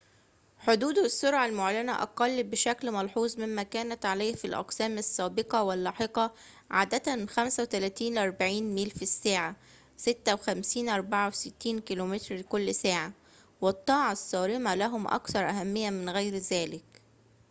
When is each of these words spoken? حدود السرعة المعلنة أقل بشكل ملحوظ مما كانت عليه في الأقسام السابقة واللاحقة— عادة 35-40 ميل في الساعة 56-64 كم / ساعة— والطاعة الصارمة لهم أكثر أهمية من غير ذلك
حدود 0.59 0.97
السرعة 0.99 1.45
المعلنة 1.45 1.93
أقل 2.03 2.43
بشكل 2.43 2.91
ملحوظ 2.91 3.39
مما 3.39 3.63
كانت 3.63 4.05
عليه 4.05 4.35
في 4.35 4.45
الأقسام 4.45 4.97
السابقة 4.97 5.63
واللاحقة— 5.63 6.31
عادة 6.71 7.25
35-40 7.25 8.63
ميل 8.63 8.89
في 8.89 9.01
الساعة 9.01 9.55
56-64 9.97 10.09
كم 12.39 12.71
/ 12.71 12.71
ساعة— 12.71 13.13
والطاعة 13.61 14.11
الصارمة 14.11 14.75
لهم 14.75 15.07
أكثر 15.07 15.49
أهمية 15.49 15.89
من 15.89 16.09
غير 16.09 16.33
ذلك 16.37 17.01